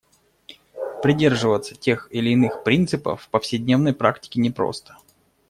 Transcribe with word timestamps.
Придерживаться 1.03 1.75
тех 1.75 2.07
или 2.09 2.31
иных 2.31 2.63
принципов 2.63 3.21
в 3.21 3.29
повседневной 3.29 3.93
практике 3.93 4.39
непросто. 4.41 4.97